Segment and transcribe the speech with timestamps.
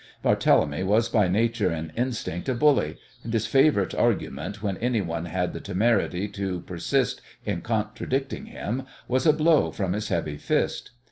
[0.25, 5.53] Barthélemy was by nature and instinct a bully, and his favourite "argument" when anyone had
[5.53, 10.89] the temerity to persist in contradicting him was a blow from his heavy fist.